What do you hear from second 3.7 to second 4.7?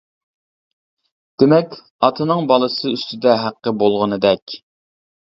بولغىنىدەك.